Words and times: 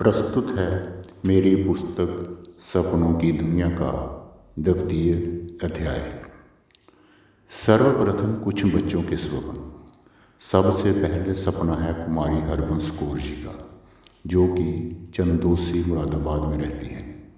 प्रस्तुत 0.00 0.50
है 0.58 1.02
मेरी 1.26 1.64
पुस्तक 1.64 2.42
सपनों 2.60 3.14
की 3.14 3.32
दुनिया 3.32 3.68
का 3.68 3.90
द्वितीय 4.58 5.12
अध्याय। 5.64 6.20
सर्वप्रथम 7.66 8.34
कुछ 8.34 8.64
बच्चों 8.74 9.02
के 9.02 9.16
स्वप्न। 9.16 9.82
सबसे 10.40 10.92
पहले 10.92 11.34
सपना 11.34 11.74
है 11.74 12.06
कुमारी 12.06 12.36
हरबंस 12.36 12.90
कौर 12.90 13.18
जी 13.18 13.30
का, 13.30 13.82
जो 14.26 14.46
कि 14.46 14.96
चंदोसी 15.14 15.84
मुरादाबाद 15.84 16.40
में 16.40 16.58
रहती 16.58 16.86
है। 16.86 17.32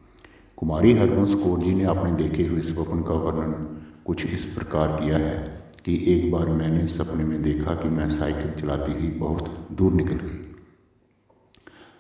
कुमारी 0.57 0.93
हरबंस 0.93 1.35
कौर 1.35 1.59
जी 1.59 1.75
ने 1.75 1.85
अपने 1.85 2.13
देखे 2.13 2.47
हुए 2.47 2.61
स्वप्न 2.61 3.03
का 3.03 3.15
वर्णन 3.15 3.83
कुछ 4.05 4.27
इस 4.27 4.45
प्रकार 4.45 5.01
किया 5.01 5.19
है 5.19 5.65
कि 5.85 6.05
एक 6.07 6.33
बार 6.33 6.47
मैंने 6.47 6.87
सपने 6.87 7.25
में 7.25 7.43
देखा 7.43 7.75
कि 7.75 7.89
मैं 7.89 8.09
साइकिल 8.09 8.51
चलाती 8.51 8.93
हुई 8.93 9.11
बहुत 9.11 9.69
दूर 9.73 9.93
निकल 9.93 10.17
गई। 10.17 10.42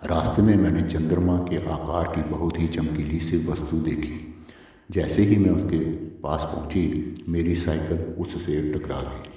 रास्ते 0.04 0.42
में 0.42 0.56
मैंने 0.56 0.82
चंद्रमा 0.82 1.36
के 1.36 1.56
आकार 1.56 2.16
की 2.16 2.22
बहुत 2.22 2.60
ही 2.60 2.68
चमकीली 2.68 3.18
सी 3.18 3.36
वस्तु 3.36 3.78
देखी। 3.78 4.44
जैसे 4.90 5.22
ही 5.22 5.36
मैं 5.36 5.50
उसके 5.50 5.78
पास 5.96 6.44
पहुँची, 6.44 7.14
मेरी 7.28 7.54
साइकिल 7.54 7.98
उससे 7.98 8.72
टकरा 8.72 9.00
गई। 9.00 9.30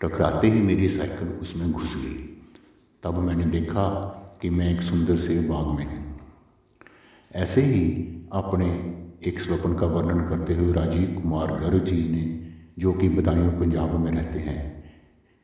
टकराते 0.00 0.48
ही 0.48 0.60
मेरी 0.60 0.88
साइकिल 0.88 1.28
उसमें 1.28 1.72
घुस 1.72 1.96
गई। 1.96 2.40
तब 3.02 3.18
मैंने 3.18 3.44
देखा 3.44 3.88
कि 4.42 4.50
मैं 4.50 4.74
एक 4.74 4.82
सुंदर 4.82 5.16
से 5.16 5.40
बाग 5.40 5.66
में 5.66 5.86
हूँ। 5.86 6.20
ऐसे 7.34 7.60
ही 7.60 7.82
अपने 8.32 8.68
एक 9.28 9.40
स्वप्न 9.40 9.74
का 9.74 9.86
वर्णन 9.86 10.20
करते 10.20 10.54
हुए 10.54 10.72
राजीव 10.72 11.20
कुमार 11.22 11.46
गर्ग 11.46 11.84
जी 11.84 12.08
ने, 12.08 12.52
जो 12.78 12.92
कि 12.92 13.08
बदायूं, 13.08 13.50
पंजाब 13.50 14.00
में 14.00 14.12
रहते 14.12 14.38
हैं, 14.38 14.84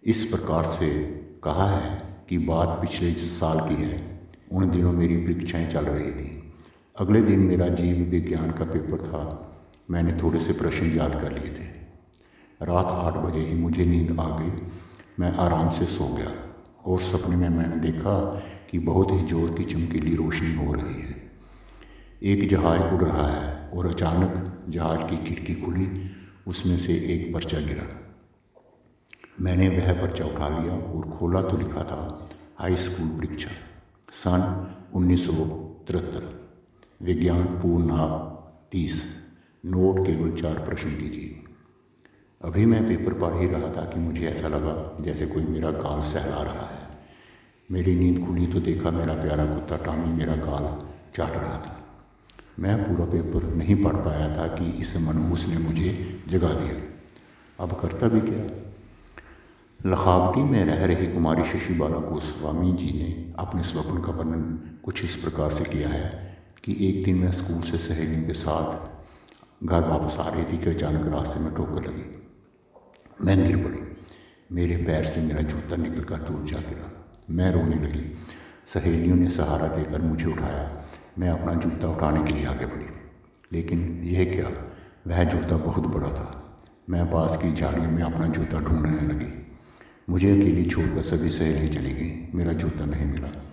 इस 0.05 0.25
प्रकार 0.25 0.65
से 0.65 0.89
कहा 1.45 1.77
है 1.77 2.03
कि 2.29 2.39
बात 2.39 2.69
पिछले 2.69 3.15
साल 3.15 3.61
की 3.69 3.83
है। 3.83 4.13
उन 4.53 4.71
दिनों 4.71 4.93
मेरी 4.93 5.17
परीक्षाएँ 5.17 5.71
चल 5.71 5.85
रही 5.85 6.11
थी। 6.11 6.55
अगले 6.99 7.23
दिन 7.23 7.41
मेरा 7.41 7.69
जीव 7.69 7.97
विज्ञान 8.11 8.51
का 8.51 8.65
पेपर 8.65 8.97
था। 8.97 9.49
मैंने 9.91 10.13
थोड़े 10.13 10.41
से 10.41 10.53
प्रश्न 10.53 10.87
याद 10.87 11.15
कर 11.15 11.33
लिए 11.33 11.55
थे। 11.55 11.65
रात 12.65 12.87
आठ 12.87 13.15
बजे 13.15 13.41
ही 13.41 13.55
मुझे 13.55 13.85
नींद 13.85 14.21
आ 14.21 14.39
गई। 14.39 14.63
मैं 15.21 15.33
आराम 15.37 15.71
से 15.71 15.85
सो 15.85 16.15
गया 16.15 16.33
और 16.87 17.01
सपने 17.01 17.37
में 17.37 17.49
मैंने 17.49 17.77
देखा 17.77 18.45
कि 18.71 18.79
बहुत 18.79 19.13
ही 19.13 19.19
ज़ोर 19.19 19.55
की 19.59 19.65
चमकीली 19.65 20.15
रोशनी 20.15 20.55
हो 20.55 20.73
रही 20.73 20.95
है। 20.95 21.33
एक 22.23 22.49
जहाज़ 22.49 22.81
उड़ 22.81 23.03
रहा 23.03 23.27
है 23.29 23.69
और 23.69 23.87
अचानक 23.87 24.63
जहाज़ 24.69 25.01
की 25.01 25.17
खिड़की 25.17 25.55
खुली। 25.55 26.11
उसमें 26.47 26.77
से 26.77 26.93
एक 26.93 27.35
पर्चा 27.35 27.59
गिरा। 27.59 27.89
मैंने 29.41 29.69
वह 29.69 29.93
पर्चा 30.03 30.25
उठा 30.25 30.49
लिया 30.49 30.75
और 30.75 31.19
खोला 31.19 31.43
तो 31.43 31.57
लिखा 31.57 31.85
था, 31.85 32.29
हाई 32.59 32.77
स्कूल 32.77 33.09
परीक्षा। 33.09 33.51
सन 34.13 34.43
उन्नीस 34.95 35.27
सौ 35.27 35.33
तिहत्तर। 35.89 36.25
विज्ञान 37.03 37.45
पूर्ण 37.45 37.97
तीस। 38.73 39.05
नोट 39.67 40.07
केवल 40.07 40.37
चार 40.37 40.55
प्रश्न 40.55 40.91
कीजिए। 40.91 41.45
अभी 42.45 42.67
मैं 42.67 42.87
पेपर 42.89 43.15
पढ़ 43.15 43.41
ही 43.41 43.47
रहा 43.47 43.69
था 43.69 43.85
कि 43.85 44.01
मुझे 44.01 44.27
ऐसा 44.27 44.49
लगा 44.49 44.97
जैसे 45.01 45.27
कोई 45.27 45.43
मेरा 45.43 45.71
गाल 45.71 46.03
सहला 46.03 46.43
रहा 46.43 46.67
है। 46.67 46.89
मेरी 47.71 47.95
नींद 47.95 48.27
खुली 48.27 48.47
तो 48.47 48.61
देखा 48.61 48.91
मेरा 48.91 49.15
प्यारा 49.15 49.45
कुत्ता 49.45 49.77
टामी 49.77 50.13
मेरा 50.13 50.37
गाल 50.37 50.87
चाट 51.17 51.33
रहा 51.33 51.59
था। 51.59 51.79
मैं 52.59 52.85
पूरा 52.85 53.05
पेपर 53.05 53.43
नहीं 53.55 53.85
पढ़ 53.85 53.97
पाया 53.97 54.37
था 54.37 54.47
कि 54.47 54.71
इस 54.71 54.97
मनहूस 54.97 55.47
ने 55.47 55.59
मुझे 55.59 56.21
जगा 56.29 56.53
दिया। 56.55 56.75
अब 57.65 57.81
करता 57.81 58.09
भी 58.09 58.21
क्या? 58.21 58.62
लखावटी 59.87 60.43
में 60.43 60.65
रह 60.65 60.87
रही 60.87 61.07
कुमारी 61.07 61.45
शशिबाला 61.45 61.97
गोस्वामी 61.97 62.73
जी 62.73 62.87
ने 62.87 63.35
अपने 63.39 63.63
स्वप्न 63.63 63.99
का 63.99 64.13
वर्णन 64.13 64.79
कुछ 64.85 65.05
इस 65.05 65.17
प्रकार 65.17 65.51
से 65.51 65.65
किया 65.65 65.89
है 65.89 66.39
कि 66.65 66.77
एक 66.89 67.05
दिन 67.05 67.17
मैं 67.17 67.33
स्कूल 67.33 67.61
से 67.61 67.79
सहेलियों 67.79 68.23
के 68.23 68.33
साथ 68.33 68.93
घर 69.67 69.81
वापस 69.81 70.17
आ 70.19 70.29
रही 70.29 70.45
थी 70.45 70.59
कि 70.59 70.71
अचानक 70.71 71.15
रास्ते 71.15 71.41
में 71.41 71.55
ठोकर 71.55 71.83
लगी। 71.83 72.29
मैं 73.25 73.47
गिर 73.47 73.57
पड़ी। 73.57 73.97
मेरे 74.53 74.77
पैर 74.77 75.05
से 75.05 75.21
मेरा 75.21 75.41
जूता 75.41 75.77
निकल 75.77 76.05
कर 76.05 76.17
दूर 76.17 76.47
जा 76.47 76.59
गिरा। 76.59 77.15
मैं 77.31 77.51
रोने 77.53 77.77
लगी। 77.77 78.15
सहेलियों 78.67 79.17
ने 79.17 79.31
सहारा 79.31 79.69
देकर 79.69 80.03
मुझे 80.03 80.27
उठाया। 80.27 80.85
मैं 81.19 81.29
अपना 81.29 81.55
जूता 81.55 81.89
उठाने 81.89 82.25
के 82.25 82.35
लिए 82.35 82.47
आगे 82.47 82.67
बढ़ी। 82.67 82.87
लेकिन 83.53 84.01
यह 84.05 84.25
क्या? 84.35 84.49
वह 85.07 85.25
जूता 85.25 85.57
बहुत 85.57 85.87
बड़ा 85.87 86.09
था। 86.09 86.59
मैं 86.91 87.07
पास 87.07 87.37
की 87.37 87.53
झाड़ियों 87.53 87.91
में 87.91 88.03
अपना 88.03 88.27
जूता 88.27 88.61
ढूँढने 88.61 89.01
लगी। 89.01 89.42
मुझे 90.11 90.31
अकेली 90.31 90.65
छोड़कर 90.65 91.03
सभी 91.03 91.31
सहेलियाँ 91.31 91.67
चली 91.67 91.91
गई। 91.91 92.39
मेरा 92.39 92.53
जूता 92.53 92.85
नहीं 92.85 93.07
मिला। 93.07 93.45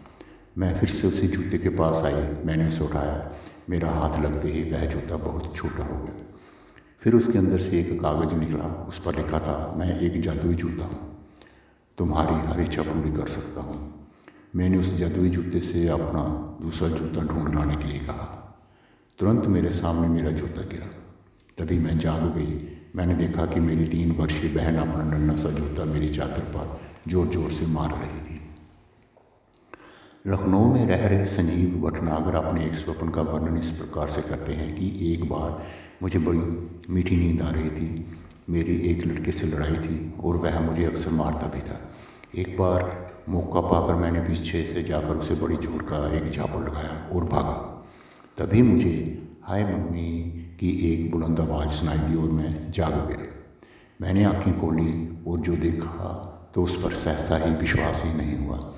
मैं 0.57 0.75
फिर 0.75 0.89
से 0.89 1.07
उसी 1.07 1.27
जूते 1.27 1.57
के 1.57 1.69
पास 1.69 2.03
आई। 2.03 2.45
मैंने 2.45 2.67
उसे 2.67 2.83
उठाया। 2.83 3.31
मेरा 3.69 3.91
हाथ 3.91 4.21
लगते 4.21 4.51
ही 4.51 4.71
वह 4.71 4.85
जूता 4.85 5.17
बहुत 5.17 5.55
छोटा 5.55 5.83
हो 5.83 6.03
गया। 6.03 6.35
फिर 6.99 7.15
उसके 7.15 7.37
अंदर 7.37 7.57
से 7.57 7.79
एक 7.79 8.01
कागज़ 8.01 8.35
निकला। 8.35 8.85
उस 8.87 8.99
पर 8.99 9.15
लिखा 9.17 9.39
था, 9.39 9.75
मैं 9.77 9.99
एक 9.99 10.21
जादुई 10.21 10.53
जूता 10.53 10.83
हूँ। 10.83 11.25
तुम्हारी 11.97 12.47
हर 12.47 12.61
इच्छा 12.61 12.81
पूरी 12.81 13.11
कर 13.11 13.27
सकता 13.27 13.61
हूँ। 13.61 14.07
मैंने 14.55 14.77
उस 14.77 14.93
जादुई 14.93 15.29
जूते 15.29 15.61
से 15.61 15.87
अपना 15.87 16.57
दूसरा 16.66 16.87
जूता 16.87 17.21
ढूंढ 17.21 17.55
लाने 17.55 17.75
के 17.75 17.83
लिए 17.83 17.99
कहा। 17.99 18.35
तुरंत 19.19 19.45
मेरे 19.45 19.69
सामने 19.69 20.07
मेरा 20.07 20.31
जूता 20.31 20.61
गिरा। 20.61 20.87
तभी 21.57 21.79
मैं 21.79 21.99
जाग 21.99 22.23
गई। 22.23 22.69
मैंने 22.95 23.16
देखा 23.16 23.45
कि 23.45 23.59
मेरी 23.59 23.85
तीन 23.88 24.11
वर्षीय 24.11 24.50
बहन 24.50 24.75
अपना 24.77 25.03
नन्ना 25.03 25.35
सा 25.35 25.50
जूता 25.50 25.85
मेरी 25.85 26.09
चादर 26.09 26.44
पर 26.55 26.79
ज़ोर 27.07 27.27
ज़ोर 27.27 27.50
से 27.51 27.66
मार 27.66 27.91
रही 27.91 28.22
थी। 28.22 28.39
लखनऊ 30.25 30.73
में 30.73 30.85
रह 30.88 31.07
रहे 31.07 31.25
संजीव 31.25 31.75
भटनागर 31.81 32.35
अपने 32.35 32.66
एक 32.66 32.73
स्वप्न 32.75 33.09
का 33.09 33.22
वर्णन 33.22 33.57
इस 33.57 33.69
प्रकार 33.72 34.07
से 34.07 34.22
करते 34.22 34.53
हैं 34.53 34.73
कि 34.75 35.13
एक 35.13 35.29
बार 35.29 35.61
मुझे 36.03 36.19
बड़ी 36.19 36.41
मीठी 36.89 37.16
नींद 37.16 37.41
आ 37.41 37.49
रही 37.49 37.69
थी। 37.69 38.05
मेरी 38.49 38.75
एक 38.91 39.05
लड़के 39.07 39.31
से 39.31 39.47
लड़ाई 39.47 39.75
थी 39.78 40.13
और 40.23 40.38
वह 40.38 40.59
मुझे 40.59 40.85
अक्सर 40.85 41.11
मारता 41.11 41.47
भी 41.47 41.61
था। 41.61 41.79
एक 42.38 42.57
बार 42.57 42.83
मौका 43.29 43.61
पाकर 43.61 43.95
मैंने 43.95 44.19
पीछे 44.19 44.63
से 44.66 44.83
जाकर 44.83 45.17
उसे 45.17 45.35
बड़ी 45.35 45.55
ज़ोर 45.57 45.83
का 45.83 46.05
एक 46.17 46.31
झापड़ 46.31 46.63
लगाया 46.63 47.09
और 47.16 47.25
भागा। 47.25 47.53
तभी 48.38 48.61
मुझे, 48.61 48.95
हाय 49.44 49.63
मम्मी 49.63 50.38
की 50.59 50.70
एक 50.70 51.12
बुलंद 51.12 51.40
आवाज़ 51.40 51.70
सुनाई 51.70 51.97
दी 51.97 52.16
और 52.16 52.30
मैं 52.30 52.72
जाग 52.72 53.08
गया। 53.08 53.36
मैंने 54.02 54.24
आँखें 54.24 54.62
खोली 54.62 55.24
और 55.28 55.40
जो 55.40 55.56
देखा 55.56 56.25
तो 56.56 56.64
उस 56.64 56.84
पर 56.84 56.92
सहसा 56.92 57.38
ही 57.38 57.56
विश्वास 57.56 58.02
ही 58.06 58.14
नहीं 58.14 58.47
हुआ। 58.47 58.74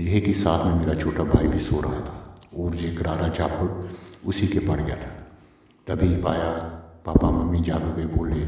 यह 0.00 0.20
कि 0.20 0.34
साथ 0.34 0.66
में 0.66 0.74
मेरा 0.74 0.94
छोटा 0.94 1.24
भाई 1.24 1.48
भी 1.48 1.58
सो 1.58 1.80
रहा 1.80 2.00
था 2.00 2.36
और 2.58 2.74
ये 2.74 2.94
करारा 2.94 3.28
झापड़ 3.28 3.92
उसी 4.28 4.46
के 4.46 4.58
पड़ 4.58 4.80
गया 4.80 4.96
था। 4.96 5.26
तभी 5.86 6.22
पाया, 6.22 6.50
पापा 7.06 7.30
मम्मी 7.30 7.60
जाग 7.60 7.96
गए, 7.96 8.04
बोले, 8.04 8.40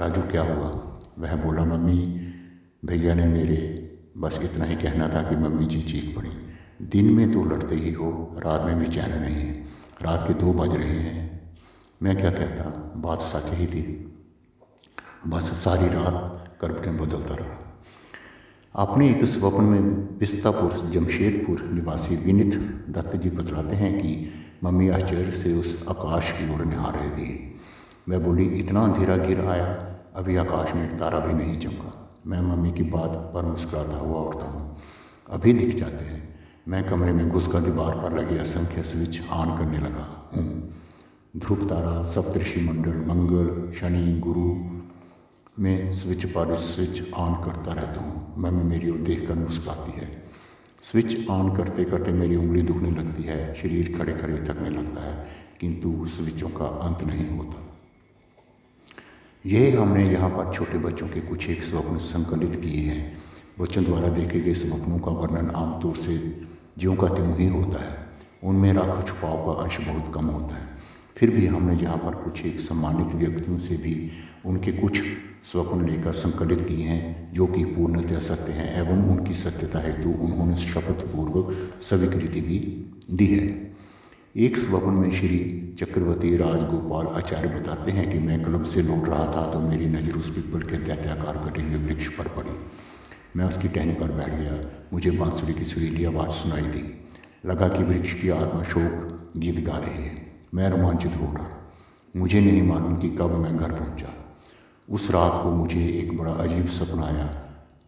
राजू, 0.00 0.20
क्या 0.22 0.42
हुआ? 0.42 0.96
वह 1.18 1.36
बोला, 1.36 1.64
मम्मी, 1.64 2.28
भैया 2.84 3.14
ने 3.14 3.26
मेरे, 3.26 3.90
बस 4.18 4.40
इतना 4.42 4.64
ही 4.64 4.74
कहना 4.74 5.08
था 5.08 5.22
कि 5.22 5.36
मम्मी 5.36 5.66
जी 5.66 5.82
चीख 5.82 6.16
पड़ी। 6.16 6.30
दिन 6.82 7.14
में 7.14 7.32
तो 7.32 7.44
लड़ते 7.44 7.74
ही 7.74 7.92
हो, 7.92 8.34
रात 8.38 8.64
में 8.64 8.78
भी 8.78 8.86
चैन 8.86 9.22
नहीं 9.22 9.34
है। 9.34 9.64
रात 10.02 10.24
के 10.28 10.34
दो 10.34 10.52
बज 10.52 10.74
रहे 10.74 10.98
हैं 10.98 11.29
मैं 12.02 12.16
क्या 12.16 12.30
कहता? 12.30 12.92
बात 12.96 13.20
सच 13.20 13.50
ही 13.50 13.66
थी। 13.66 14.14
बस 15.28 15.42
सारी 15.42 15.86
रात 15.86 16.44
करवटें 16.60 16.96
बदलता 16.96 17.34
रहा। 17.34 17.82
अपने 18.76 19.10
एक 19.10 19.24
स्वप्न 19.24 19.64
में 19.64 20.18
बिस्तापुर 20.18 20.72
जमशेदपुर 20.72 21.62
निवासी 21.62 22.16
विनित 22.16 22.54
दत्त 22.90 23.16
जी 23.16 23.30
बतलाते 23.30 23.76
हैं 23.76 24.02
कि 24.02 24.30
मम्मी 24.64 24.88
आश्चर्य 24.88 25.32
से 25.32 25.54
उस 25.54 25.84
आकाश 25.90 26.32
की 26.32 26.54
ओर 26.54 26.64
निहार 26.64 26.98
रही 26.98 27.10
थी। 27.10 27.60
मैं 28.08 28.24
बोली, 28.24 28.44
इतना 28.44 28.84
अंधेरा 28.84 29.16
गिर 29.16 29.44
आया, 29.44 29.96
अभी 30.14 30.36
आकाश 30.36 30.74
में 30.74 30.84
एक 30.84 30.98
तारा 30.98 31.18
भी 31.18 31.32
नहीं 31.32 31.58
चमका। 31.58 32.10
मैं 32.26 32.40
मम्मी 32.40 32.72
की 32.72 32.82
बात 32.82 33.32
पर 33.34 33.42
मुस्कुराता 33.42 33.98
हुआ 33.98 34.20
उठता 34.20 34.46
हूँ। 34.46 34.76
अभी 35.30 35.52
दिख 35.52 35.76
जाते 35.76 36.04
हैं। 36.04 36.40
मैं 36.68 36.90
कमरे 36.90 37.12
में 37.12 37.28
घुसकर 37.28 37.60
दीवार 37.60 37.94
पर 37.94 38.12
लगे 38.18 38.38
असंख्य 38.38 38.82
स्विच 38.82 39.28
ऑन 39.30 39.58
करने 39.58 39.78
लगा। 39.78 40.19
ध्रुव 41.50 41.68
तारा 41.68 42.02
सप्तऋषि 42.02 42.60
मंडल 42.60 42.96
मंगल 42.96 43.72
शनि 43.72 44.18
गुरु 44.18 44.54
में 45.62 45.92
स्विच 45.92 46.24
पर 46.24 46.56
स्विच 46.56 47.12
ऑन 47.12 47.34
करता 47.34 47.72
रहता 47.72 48.00
हूँ। 48.00 48.34
मम्मी 48.38 48.62
मेरी 48.64 48.90
ओर 48.90 48.96
देखकर 48.96 49.34
मुस्कुराती 49.34 50.00
है। 50.00 50.22
स्विच 50.82 51.28
ऑन 51.28 51.56
करते 51.56 51.84
करते 51.84 52.12
मेरी 52.12 52.36
उंगली 52.36 52.62
दुखने 52.62 52.90
लगती 52.90 53.22
है, 53.22 53.54
शरीर 53.54 53.98
खड़े 53.98 54.12
खड़े 54.12 54.36
थकने 54.36 54.70
लगता 54.70 55.02
है, 55.02 55.28
किंतु 55.60 56.06
स्विचों 56.06 56.48
का 56.48 56.64
अंत 56.64 57.04
नहीं 57.04 57.38
होता। 57.38 57.66
यह 59.46 59.80
हमने 59.80 60.12
यहाँ 60.12 60.30
पर 60.30 60.54
छोटे 60.54 60.78
बच्चों 60.78 61.08
के 61.08 61.20
कुछ 61.20 61.50
एक 61.50 61.62
स्वप्न 61.62 61.98
संकलित 61.98 62.56
किए 62.56 62.90
हैं। 62.90 63.22
बच्चों 63.60 63.84
द्वारा 63.84 64.08
देखे 64.08 64.40
गए 64.40 64.54
स्वप्नों 64.54 64.98
का 64.98 65.10
वर्णन 65.10 65.50
आमतौर 65.50 65.96
से 65.96 66.40
ज्यों 66.78 66.96
का 66.96 67.08
त्यों 67.08 67.36
ही 67.36 67.48
होता 67.48 67.82
है। 67.84 68.06
उनमें 68.44 68.72
राख 68.72 69.06
छुपाव 69.08 69.46
का 69.46 69.62
अंश 69.62 69.80
बहुत 69.80 70.14
कम 70.14 70.26
होता 70.26 70.54
है। 70.54 70.79
फिर 71.20 71.30
भी 71.30 71.46
हमने 71.46 71.76
यहाँ 71.76 71.96
पर 71.98 72.14
कुछ 72.14 72.44
एक 72.46 72.60
सम्मानित 72.60 73.14
व्यक्तियों 73.14 73.58
से 73.58 73.76
भी 73.76 73.94
उनके 74.46 74.72
कुछ 74.72 75.00
स्वप्न 75.44 75.88
लेकर 75.88 76.12
संकलित 76.12 76.60
किए 76.68 76.84
हैं, 76.84 77.32
जो 77.32 77.46
कि 77.46 77.64
पूर्णतः 77.64 78.18
सत्य 78.18 78.52
हैं 78.52 78.72
एवं 78.80 79.02
उनकी 79.10 79.34
सत्यता 79.34 79.80
हेतु 79.80 80.10
उन्होंने 80.10 80.56
शपथ 80.56 81.04
पूर्वक 81.06 81.82
स्वीकृति 81.82 82.40
भी 82.40 82.58
दी 83.10 83.26
है। 83.26 83.48
एक 84.36 84.56
स्वप्न 84.58 84.90
में 84.90 85.10
श्री 85.10 85.38
चक्रवर्ती 85.78 86.36
राजगोपाल 86.36 87.06
आचार्य 87.16 87.48
बताते 87.50 87.92
हैं 87.92 88.10
कि 88.12 88.18
मैं 88.18 88.42
क्लब 88.44 88.64
से 88.64 88.82
लौट 88.82 89.08
रहा 89.08 89.26
था 89.26 89.44
तो 89.52 89.60
मेरी 89.60 89.86
नज़र 89.86 90.16
उस 90.16 90.30
पिपल 90.30 90.62
के 90.62 90.78
दैत्याकार 90.78 91.42
कटे 91.46 91.62
हुए 91.62 91.84
वृक्ष 91.86 92.08
पर 92.08 92.28
पड़ी। 92.36 92.56
मैं 93.36 93.44
उसकी 93.44 93.68
टहनी 93.68 93.94
पर 93.94 94.12
बैठ 94.12 94.34
गया। 94.34 94.58
मुझे 94.92 95.10
बांसुरी 95.10 95.54
की 95.54 95.64
सुरीली 95.64 96.04
आवाज़ 96.04 96.30
सुनाई 96.32 96.62
दी। 96.62 96.84
लगा 97.46 97.68
कि 97.68 97.84
वृक्ष 97.84 98.14
की 98.14 98.28
आत्मा 98.30 98.62
शोक 98.62 99.32
गीत 99.36 99.64
गा 99.66 99.78
रही 99.78 100.04
है। 100.04 100.29
मैं 100.54 100.70
रोमांचित 100.70 101.12
हो 101.16 101.26
उठा। 101.26 101.46
मुझे 102.16 102.40
नहीं 102.40 102.62
मालूम 102.62 102.96
कि 102.96 103.08
कब 103.08 103.34
मैं 103.34 103.56
घर 103.56 103.72
पहुँचा। 103.72 104.08
उस 104.88 105.10
रात 105.10 105.42
को 105.42 105.50
मुझे 105.50 105.86
एक 105.86 106.18
बड़ा 106.18 106.32
अजीब 106.32 106.66
सपना 106.66 107.06
आया। 107.06 107.26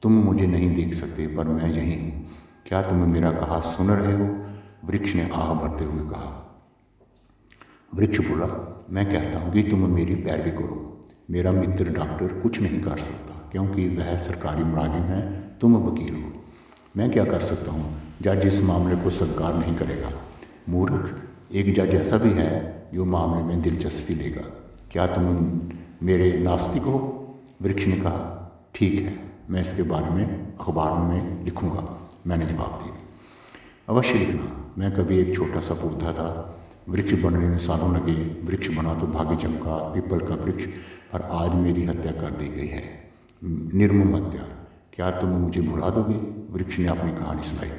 तुम 0.02 0.12
मुझे 0.12 0.46
नहीं 0.46 0.74
देख 0.74 0.94
सकते, 0.94 1.26
पर 1.26 1.44
मैं 1.44 1.72
यही 1.72 1.94
हूँ। 1.94 2.30
क्या 2.66 2.82
तुम 2.82 2.98
मेरा 2.98 3.30
कहा 3.30 3.60
सुन 3.60 3.90
रहे 3.90 4.12
हो? 4.12 4.44
वृक्ष 4.84 5.14
ने 5.14 5.30
आह 5.34 5.54
भरते 5.54 5.84
हुए 5.84 6.10
कहा। 6.10 6.38
वृक्ष 7.94 8.18
बोला, 8.18 8.46
मैं 8.90 9.06
कहता 9.06 9.38
हूँ 9.38 9.52
कि 9.52 9.62
तुम 9.62 9.90
मेरी 9.92 10.14
पैरवी 10.14 10.50
करो। 10.50 11.06
मेरा 11.30 11.52
मित्र 11.52 11.92
डॉक्टर 11.92 12.40
कुछ 12.40 12.60
नहीं 12.60 12.80
कर 12.80 12.98
सकता, 12.98 13.48
क्योंकि 13.52 13.88
वह 13.88 14.16
सरकारी 14.16 14.64
मुलाजिम 14.64 15.02
है, 15.02 15.42
तुम 15.60 15.76
वकील 15.76 16.14
हो। 16.14 16.32
मैं 16.96 17.10
क्या 17.10 17.24
कर 17.24 17.40
सकता 17.40 17.70
हूँ? 17.70 18.02
जज 18.22 18.46
इस 18.46 18.62
मामले 18.62 18.96
को 18.96 19.10
स्वीकार 19.10 19.54
नहीं 19.54 19.76
करेगा। 19.76 20.12
मूर्ख 20.68 21.28
एक 21.52 21.74
जज 21.74 21.94
ऐसा 21.94 22.18
भी 22.18 22.30
है 22.30 22.88
जो 22.94 23.04
मामले 23.04 23.42
में 23.42 23.62
दिलचस्पी 23.62 24.14
लेगा। 24.14 24.42
क्या 24.90 25.06
तुम 25.06 25.60
मेरे 26.02 26.38
नास्तिक 26.38 26.82
हो? 26.82 27.28
वृक्ष 27.62 27.86
ने 27.86 27.96
कहा, 27.96 28.52
ठीक 28.74 28.94
है, 28.94 29.32
मैं 29.50 29.60
इसके 29.60 29.82
बारे 29.82 30.10
में 30.10 30.56
अखबारों 30.60 30.98
में 30.98 31.44
लिखूँगा। 31.44 32.10
मैंने 32.26 32.46
जवाब 32.46 32.80
दिया। 32.82 32.96
अवश्य 33.88 34.14
लिखना। 34.14 34.74
मैं 34.78 34.92
कभी 34.92 35.18
एक 35.18 35.34
छोटा 35.34 35.60
सा 35.60 35.74
पौधा 35.74 36.12
था। 36.12 36.58
वृक्ष 36.88 37.12
बनने 37.12 37.48
में 37.48 37.58
सालों 37.58 37.96
लगे। 37.96 38.46
वृक्ष 38.46 38.68
बना 38.68 38.94
तो 38.94 39.06
भाग्य 39.06 39.36
चमका। 39.36 39.76
पीपल 39.76 40.18
का 40.18 40.34
वृक्ष। 40.34 40.66
पर 41.12 41.22
आज 41.22 41.54
मेरी 41.54 41.84
हत्या 41.84 42.12
कर 42.12 42.30
दी 42.30 42.48
गई 42.48 42.66
है। 42.66 43.12
निर्मम 43.44 44.16
हत्या। 44.16 44.42
क्या 44.92 45.10
तुम 45.10 45.30
मुझे 45.30 45.60
भुला 45.60 45.90
दोगे? 45.90 46.14
वृक्ष 46.52 46.78
ने 46.78 46.86
अपनी 46.86 47.12
कहानी 47.12 47.42
सुनाई। 47.42 47.70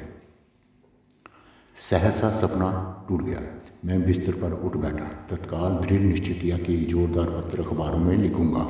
सहसा 1.89 2.31
सपना 2.31 3.05
टूट 3.09 3.21
गया। 3.21 3.41
मैं 3.85 4.05
बिस्तर 4.05 4.31
पर 4.31 4.53
उठ 4.53 4.77
बैठा। 4.77 5.27
तत्काल 5.29 5.87
दृढ़ 5.87 6.01
निश्चय 6.01 6.33
किया 6.33 6.57
कि 6.57 6.77
जोरदार 6.77 7.25
पत्र 7.25 7.61
अखबारों 7.61 7.97
में 7.97 8.17
लिखूँगा 8.17 8.63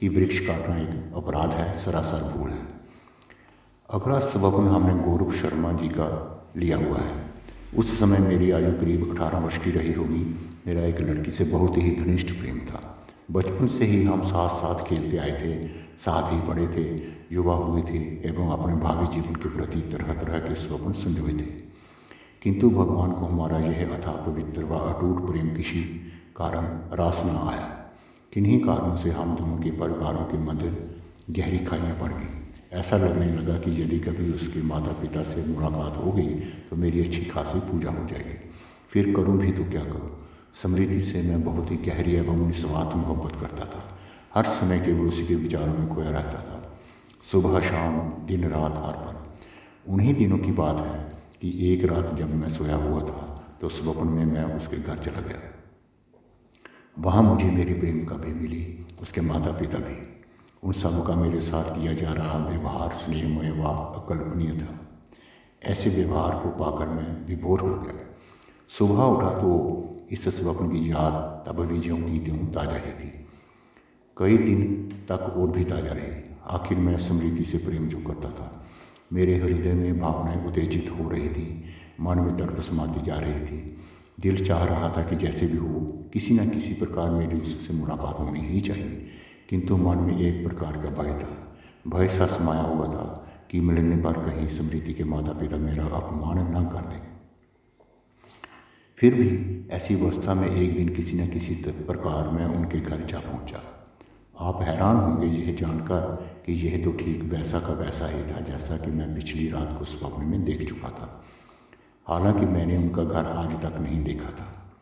कि 0.00 0.08
वृक्ष 0.08 0.38
काटना 0.38 0.76
एक 0.78 1.12
अपराध 1.16 1.50
है, 1.50 1.76
सरासर 1.76 2.36
भूल। 2.36 2.50
है 2.50 2.58
अगला 3.90 4.18
सबक 4.18 4.32
स्वप्न 4.32 4.66
हमने 4.66 5.04
गौरव 5.04 5.32
शर्मा 5.32 5.72
जी 5.72 5.88
का 5.88 6.34
लिया 6.56 6.76
हुआ 6.76 6.98
है। 6.98 7.34
उस 7.76 7.98
समय 7.98 8.18
मेरी 8.18 8.50
आयु 8.50 8.72
करीब 8.72 9.10
18 9.10 9.38
वर्ष 9.38 9.58
की 9.58 9.70
रही 9.70 9.92
होगी। 9.92 10.50
मेरा 10.66 10.82
एक 10.82 11.00
लड़की 11.00 11.30
से 11.30 11.44
बहुत 11.44 11.76
ही 11.76 11.90
घनिष्ठ 11.90 12.26
प्रेम 12.26 12.58
था। 12.58 13.06
बचपन 13.30 13.66
से 13.66 13.84
ही 13.84 14.04
हम 14.04 14.22
साथ 14.22 14.48
साथ 14.48 14.88
खेलते 14.88 15.16
आए 15.16 15.30
थे, 15.30 15.68
साथ 15.96 16.32
ही 16.32 16.40
पढ़े 16.40 16.66
थे, 16.66 17.02
युवा 17.32 17.54
हुए 17.54 17.82
थे, 17.82 18.28
एवं 18.28 18.50
अपने 18.50 18.74
भावी 18.74 19.14
जीवन 19.14 19.34
के 19.34 19.48
प्रति 19.48 19.80
तरह 19.80 20.12
तरह 20.12 20.38
के 20.38 20.54
स्वप्न 20.54 20.92
संजोए 20.92 21.32
थे। 21.32 21.67
किंतु 22.42 22.70
भगवान 22.70 23.12
को 23.12 23.26
हमारा 23.26 23.58
यह 23.58 23.94
अथा 23.94 24.12
पवित्र 24.12 24.64
व 24.64 24.78
अटूट 24.78 25.26
प्रेम 25.26 25.54
किसी 25.56 25.80
कारण 26.36 26.66
रास 26.96 27.22
न 27.26 27.28
आया। 27.28 27.66
किन्हीं 28.32 28.60
कारणों 28.60 28.96
से 28.96 29.10
हम 29.10 29.34
दोनों 29.36 29.58
के 29.58 29.70
परिवारों 29.70 30.24
के 30.24 30.38
मध्य 30.38 30.88
गहरी 31.30 31.58
खाइयाँ 31.58 31.98
पड़ 31.98 32.12
गई। 32.12 32.78
ऐसा 32.78 32.96
लगने 32.96 33.26
लगा 33.26 33.58
कि 33.58 33.82
यदि 33.82 33.98
कभी 33.98 34.32
उसके 34.32 34.62
माता 34.62 34.92
पिता 34.92 35.22
से 35.22 35.44
मुलाकात 35.46 35.96
हो 35.96 36.12
गई 36.12 36.28
तो 36.70 36.76
मेरी 36.76 37.00
अच्छी 37.00 37.24
खासी 37.24 37.58
पूजा 37.60 37.90
हो 37.90 38.06
जाएगी। 38.06 38.50
फिर 38.90 39.14
करूँ 39.14 39.38
भी 39.38 39.52
तो 39.52 39.64
क्या 39.64 39.84
करूँ? 39.84 40.10
समृद्धि 40.62 41.00
से 41.00 41.22
मैं 41.22 41.44
बहुत 41.44 41.70
ही 41.70 41.76
गहरी 41.76 42.14
एवं 42.14 42.46
निस्वार्थ 42.46 42.96
मोहब्बत 42.96 43.40
करता 43.40 43.64
था। 43.64 43.98
हर 44.34 44.44
समय 44.44 44.78
केवल 44.78 45.08
उसी 45.08 45.26
के 45.26 45.34
विचारों 45.34 45.74
में 45.74 45.88
खोया 45.88 46.10
रहता 46.10 46.40
था। 46.42 46.78
सुबह 47.32 47.60
शाम, 47.60 47.98
दिन 48.26 48.48
रात, 48.48 48.72
हर 48.86 48.92
पल। 48.92 49.92
उन्हीं 49.92 50.14
दिनों 50.14 50.38
की 50.38 50.52
बात 50.52 50.80
है 50.80 51.17
कि 51.40 51.50
एक 51.68 51.84
रात 51.84 52.14
जब 52.14 52.34
मैं 52.34 52.48
सोया 52.48 52.76
हुआ 52.76 53.00
था 53.00 53.24
तो 53.60 53.68
स्वप्न 53.68 54.06
में 54.06 54.24
मैं 54.26 54.44
उसके 54.56 54.76
घर 54.76 54.98
चला 54.98 55.20
गया। 55.20 55.40
वहाँ 56.98 57.22
मुझे 57.22 57.50
मेरी 57.50 57.74
प्रेमिका 57.74 58.16
भी 58.16 58.32
मिली, 58.34 58.86
उसके 59.02 59.20
माता 59.20 59.52
पिता 59.52 59.78
भी। 59.78 59.96
उन 60.62 60.72
सब 60.72 61.06
का 61.06 61.14
मेरे 61.14 61.40
साथ 61.40 61.70
किया 61.74 61.92
जा 61.92 62.12
रहा 62.12 62.38
व्यवहार, 62.46 62.94
स्नेहमय 62.94 63.50
व 63.52 63.64
अकल्पनीय 63.64 64.52
था। 64.52 64.78
ऐसे 65.62 65.90
व्यवहार 65.90 66.38
को 66.42 66.48
पाकर 66.58 66.88
मैं 66.88 67.26
विभोर 67.26 67.60
हो 67.60 67.74
गया। 67.74 68.06
सुबह 68.68 69.02
उठा 69.04 69.30
तो 69.30 70.06
इस 70.12 70.28
स्वप्न 70.38 70.68
की 70.68 70.90
याद 70.90 71.44
तब 71.48 71.64
भी 71.64 71.78
ज्यों 71.78 71.98
की 71.98 72.18
त्यों 72.20 72.46
ताज़ा 72.46 72.76
ही 72.76 72.92
थी। 72.92 73.10
कई 74.16 74.38
दिन 74.38 74.88
तक 75.08 75.34
और 75.36 75.50
भी 75.50 75.64
ताज़ा 75.64 75.92
रही। 75.92 76.22
आखिर 76.50 76.78
मैं 76.78 76.96
स्मृति 76.98 77.44
से 77.44 77.58
प्रेम 77.58 77.86
जो 77.86 77.98
करता 77.98 78.30
था 78.30 78.57
मेरे 79.12 79.36
हृदय 79.36 79.72
में 79.72 80.00
भावनाएँ 80.00 80.46
उत्तेजित 80.46 80.90
हो 80.90 81.10
रही 81.10 81.28
थी, 81.28 81.64
मन 82.00 82.18
में 82.18 82.36
तर्क 82.36 82.60
समाती 82.60 83.00
जा 83.02 83.18
रही 83.18 83.40
थी। 83.40 83.76
दिल 84.20 84.44
चाह 84.44 84.64
रहा 84.64 84.88
था 84.96 85.02
कि 85.02 85.16
जैसे 85.16 85.46
भी 85.46 85.56
हो, 85.56 85.80
किसी 86.12 86.34
न 86.34 86.50
किसी 86.50 86.74
प्रकार 86.74 87.10
मेरी 87.10 87.40
उससे 87.40 87.74
मुलाकात 87.74 88.18
होनी 88.18 88.40
ही 88.40 88.60
चाहिए, 88.60 89.06
किंतु 89.50 89.76
मन 89.76 89.96
में 89.96 90.18
एक 90.18 90.48
प्रकार 90.48 90.72
का 90.72 91.02
भय 91.02 91.18
था। 91.18 91.58
भय 91.88 92.08
सा 92.08 92.26
समाया 92.26 92.62
हुआ 92.62 92.86
था 92.86 93.24
कि 93.50 93.60
मिलने 93.60 93.96
पर 93.96 94.12
कहीं 94.12 94.48
स्मृति 94.48 94.92
के 94.92 95.04
माता 95.04 95.32
पिता 95.32 95.56
मेरा 95.56 95.84
अपमान 95.84 96.38
न 96.38 96.64
कर 96.64 96.80
दें। 96.80 97.00
फिर 98.98 99.14
भी 99.14 99.64
ऐसी 99.70 99.94
अवस्था 99.94 100.34
में 100.34 100.48
एक 100.56 100.76
दिन 100.76 100.88
किसी 100.88 101.16
न 101.16 101.28
किसी 101.28 101.54
प्रकार 101.66 102.28
मैं 102.28 102.46
उनके 102.46 102.80
घर 102.80 103.04
जा 103.04 103.18
पहुँचा। 103.18 103.62
आप 104.40 104.62
हैरान 104.62 104.96
होंगे 104.96 105.26
यह 105.26 105.54
जानकर 105.54 106.28
कि 106.48 106.54
यह 106.54 106.84
तो 106.84 106.92
ठीक 106.92 107.22
वैसा 107.22 107.58
का 107.58 107.72
वैसा 107.72 108.06
ही 108.06 108.22
था, 108.22 108.40
जैसा 108.40 108.76
कि 108.76 108.90
मैं 108.90 109.14
पिछली 109.14 109.50
रात 109.50 109.76
को 109.78 109.84
स्वप्न 109.84 110.24
में 110.24 110.44
देख 110.44 110.68
चुका 110.68 110.88
था। 110.88 111.24
हालाँकि 112.08 112.46
मैंने 112.46 112.76
उनका 112.76 113.04
घर 113.04 113.24
आज 113.24 113.62
तक 113.62 113.78
नहीं 113.80 114.04
देखा 114.04 114.30
था। 114.30 114.72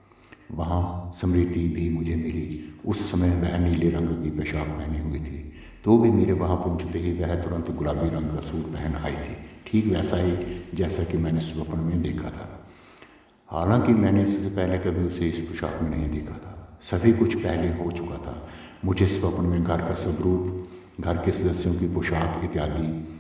वहाँ 0.53 1.11
स्मृति 1.15 1.69
भी 1.69 1.91
मुझे 1.91 2.17
मिली। 2.17 2.75
उस 2.87 3.11
समय 3.11 3.31
वह 3.31 3.59
नीले 3.59 3.91
रंग 3.91 4.25
की 4.25 4.31
पेशाब 4.31 4.67
पहनी 4.67 4.99
हुई 4.99 5.19
थी। 5.19 5.53
तो 5.85 5.99
भी 5.99 6.11
मेरे 6.11 6.33
वहाँ 6.33 6.57
पहुँचते 6.57 6.99
ही 6.99 7.13
वह 7.13 7.35
तुरंत 7.35 7.71
गुलाबी 7.71 8.09
रंग 8.09 8.25
का 8.25 8.41
सूट 8.41 8.63
पहन 8.63 8.95
आई 8.95 9.13
थी। 9.13 9.37
ठीक 9.67 9.87
वैसा 9.87 10.17
ही, 10.17 10.37
जैसा 10.75 11.05
कि 11.05 11.19
मैंने 11.19 11.41
स्वप्न 11.41 11.79
में 11.79 12.03
देखा 12.03 12.31
था। 12.31 12.67
हालाँकि 13.49 13.93
मैंने 13.93 14.23
इससे 14.23 14.49
पहले 14.49 14.79
कभी 14.79 15.05
उसे 15.05 15.29
इस 15.29 15.41
पोशाक 15.41 15.83
में 15.83 15.91
नहीं 15.91 16.11
देखा 16.11 16.35
था। 16.35 16.79
सभी 16.83 17.13
कुछ 17.13 17.35
पहले 17.35 17.69
हो 17.69 17.93
चुका 17.93 18.17
था। 18.17 18.49
मुझे 18.85 19.07
स्वप्न 19.07 19.45
में 19.45 19.65
घर 19.65 19.81
का 19.81 19.95
स्वरूप 19.95 20.69
घर 21.01 21.17
के 21.17 21.33
सदस्यों 21.33 21.75
की 21.75 21.89
पोशाक 21.89 22.45
इत्यादि। 22.45 23.13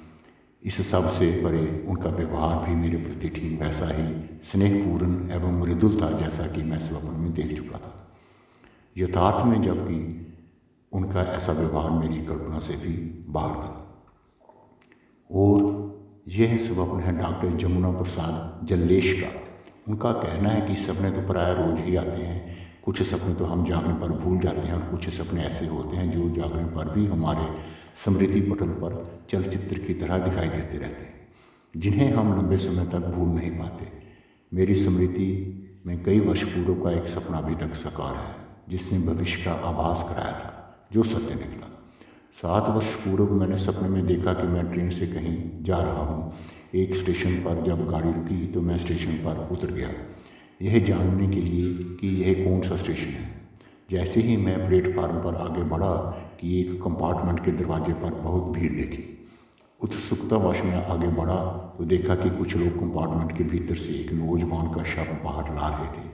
इस 0.63 0.91
सबसे 0.91 1.31
परे 1.33 1.87
उनका 1.89 2.11
व्यवहार 2.11 2.69
भी 2.69 2.75
मेरे 2.75 2.97
प्रति 2.97 3.29
ठीक 3.29 3.61
वैसा 3.61 3.87
ही 3.87 4.39
स्नेहपूर्ण 4.43 5.31
एवं 5.31 5.61
मृदुल 5.61 6.01
था 6.03 6.11
जैसा 6.19 6.47
कि 6.47 6.63
मैं 6.63 6.79
स्वप्न 6.79 7.21
में 7.21 7.33
देख 7.35 7.57
चुका 7.57 7.79
था। 7.79 8.13
यथार्थ 8.99 9.47
में 9.47 9.63
जबकि 9.63 10.23
उनका 10.93 11.23
ऐसा 11.23 11.53
व्यवहार 11.53 11.91
मेरी 11.91 12.25
कल्पना 12.25 12.59
से 12.59 12.77
भी 12.77 13.25
बाहर 13.29 13.55
था। 13.55 13.83
और 15.31 15.87
यह 16.29 16.57
स्वप्न 16.57 17.01
है 17.01 17.19
डॉक्टर 17.19 17.57
जमुना 17.57 17.91
प्रसाद 17.91 18.67
जल्लेश 18.67 19.13
का। 19.13 19.45
उनका 19.89 20.13
कहना 20.13 20.49
है 20.49 20.61
कि 20.61 20.75
सपने 20.75 21.11
तो 21.11 21.21
प्राय 21.21 21.55
रोज 21.55 21.81
ही 21.81 21.97
आते 21.97 22.23
हैं 22.23 22.66
कुछ 22.87 23.03
सपने 23.03 23.35
तो 23.35 23.45
हम 23.45 23.65
जागने 23.65 23.95
पर 24.01 24.13
भूल 24.15 24.39
जाते 24.39 24.61
हैं 24.61 24.75
और 24.75 24.83
कुछ 24.83 25.09
सपने 25.09 25.43
ऐसे 25.45 25.67
होते 25.67 25.97
हैं 25.97 26.11
जो 26.11 26.29
जागने 26.35 26.65
पर 26.75 26.91
भी 26.91 27.07
हमारे 27.07 27.47
स्मृति 27.95 28.41
पटल 28.41 28.69
पर 28.81 28.95
चलचित्र 29.31 29.79
की 29.79 29.95
तरह 29.95 30.19
दिखाई 30.19 30.49
देते 30.49 30.79
रहते 30.79 31.05
हैं, 31.05 31.15
जिन्हें 31.75 32.13
हम 32.13 32.35
लंबे 32.37 32.59
समय 32.59 32.87
तक 32.87 33.07
भूल 33.09 33.29
नहीं 33.31 33.51
पाते। 33.51 33.87
मेरी 34.53 34.75
स्मृति 34.75 35.31
में 35.87 36.03
कई 36.05 36.21
वर्ष 36.21 36.43
पूर्व 36.45 36.83
का 36.85 36.91
एक 36.93 37.07
सपना 37.07 37.39
अभी 37.39 37.55
तक 37.55 37.75
साकार 37.75 38.15
है, 38.15 38.35
जिसने 38.69 38.99
भविष्य 39.07 39.43
का 39.45 39.53
आभास 39.69 40.05
कराया 40.09 40.33
था, 40.33 40.53
जो 40.93 41.03
सत्य 41.03 41.35
निकला। 41.35 41.73
सात 42.33 42.69
वर्ष 42.69 42.95
पूर्व 42.97 43.33
मैंने 43.33 43.57
सपने 43.57 43.89
में 43.89 44.07
देखा 44.07 44.33
कि 44.33 44.47
मैं 44.47 44.65
ट्रेन 44.73 44.91
से 44.91 45.07
कहीं 45.07 45.37
जा 45.65 45.81
रहा 45.81 46.05
हूँ। 46.05 46.33
एक 46.75 46.95
स्टेशन 46.95 47.37
पर 47.45 47.63
जब 47.63 47.87
गाड़ी 47.91 48.13
रुकी 48.13 48.47
तो 48.47 48.61
मैं 48.61 48.79
स्टेशन 48.79 49.13
पर 49.25 49.49
उतर 49.53 49.73
गया। 49.73 49.91
यह 50.63 50.79
जानने 50.85 51.29
के 51.29 51.41
लिए 51.41 51.73
कि 51.97 52.09
यह 52.09 52.45
कौन 52.45 52.61
सा 52.61 52.77
स्टेशन 52.77 53.11
है। 53.11 53.49
जैसे 53.91 54.21
ही 54.21 54.37
मैं 54.37 54.69
प्लेटफार्म 54.69 55.17
पर 55.17 55.35
आगे 55.35 55.63
बढ़ा 55.63 55.95
कि 56.41 56.61
एक 56.61 56.83
कंपार्टमेंट 56.83 57.45
के 57.45 57.51
दरवाजे 57.51 57.93
पर 57.93 58.15
बहुत 58.15 58.43
भीड़ 58.43 58.73
देखी। 58.73 59.29
उत्सुकतावश 59.81 60.63
में 60.63 60.87
आगे 60.87 61.09
बढ़ा 61.09 61.37
तो 61.79 61.85
देखा 61.85 62.15
कि 62.15 62.31
कुछ 62.31 62.57
लोग 62.57 62.69
कंपार्टमेंट 62.69 63.39
के 63.39 63.45
भीतर 63.45 63.75
से 63.75 63.93
एक 63.93 64.13
नौजवान 64.13 64.75
का 64.75 64.83
शव 64.83 65.13
बाहर 65.25 65.55
ला 65.55 65.69
रहे 65.69 65.89
थे। 65.89 66.05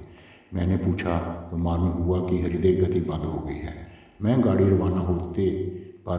मैंने 0.54 0.76
पूछा 0.76 1.18
तो 1.50 1.56
मालूम 1.56 1.88
हुआ 1.88 2.18
कि 2.30 2.42
हृदय 2.42 2.72
गति 2.72 3.00
बंद 3.00 3.22
हो 3.22 3.38
गई 3.38 3.54
है। 3.54 3.86
मैं 4.22 4.44
गाड़ी 4.44 4.64
रवाना 4.64 5.00
होते 5.00 5.50
पर 6.08 6.18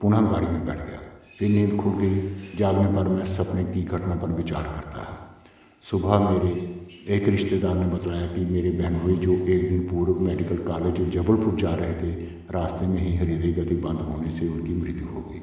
पुनः 0.00 0.20
गाड़ी 0.20 0.46
में 0.46 0.66
बैठ 0.66 0.76
गया। 0.76 0.98
फिर 1.38 1.48
नींद 1.50 1.80
खुल 1.80 1.92
गई। 1.92 2.20
जागने 2.56 2.86
पर 2.96 3.08
मैं 3.08 3.26
सपने 3.26 3.64
की 3.64 3.82
घटना 3.82 4.14
पर 4.14 4.28
विचार 4.28 4.62
करता। 4.62 5.00
है 5.00 5.18
सुबह 5.82 6.30
मेरे 6.30 6.83
एक 7.08 7.28
रिश्तेदार 7.28 7.74
ने 7.76 7.86
बताया 7.86 8.26
कि 8.26 8.40
मेरे 8.40 8.70
बहन 8.70 8.98
भाई 8.98 9.14
जो 9.16 9.32
एक 9.32 9.68
दिन 9.68 9.88
पूर्व 9.88 10.20
मेडिकल 10.20 10.56
कॉलेज 10.56 11.00
जबलपुर 11.10 11.54
जा 11.54 11.74
रहे 11.74 11.94
थे, 11.94 12.12
रास्ते 12.50 12.86
में 12.86 12.98
ही 12.98 13.16
हृदय 13.16 13.52
गति 13.52 13.74
बंद 13.74 14.00
होने 14.00 14.30
से 14.30 14.48
उनकी 14.48 14.74
मृत्यु 14.74 15.06
हो 15.06 15.20
गई। 15.20 15.40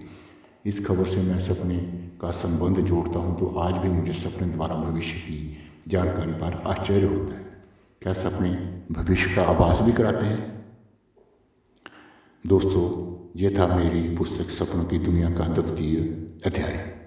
इस 0.65 0.85
खबर 0.85 1.05
से 1.05 1.21
मैं 1.21 1.39
सपने 1.39 1.77
का 2.21 2.31
संबंध 2.31 2.79
जोड़ता 2.79 3.19
हूँ 3.19 3.39
तो 3.39 3.45
आज 3.59 3.73
भी 3.73 3.89
मुझे 3.89 4.13
सपने 4.13 4.47
द्वारा 4.47 4.75
भविष्य 4.75 5.19
की 5.19 5.57
जानकारी 5.87 6.31
पर 6.31 6.61
आश्चर्य 6.67 7.05
होता 7.05 7.35
है। 7.35 7.45
क्या 8.01 8.13
सपने 8.13 8.49
भविष्य 8.91 9.35
का 9.35 9.43
आभास 9.43 9.81
भी 9.81 9.91
कराते 9.91 10.25
हैं? 10.25 10.65
दोस्तों, 12.47 12.85
ये 13.35 13.49
था 13.49 13.67
मेरी 13.75 14.15
पुस्तक 14.15 14.49
सपनों 14.49 14.85
की 14.85 14.99
दुनिया 14.99 15.29
का 15.29 15.47
द्वितीय 15.47 15.97
अध्याय। 16.45 17.01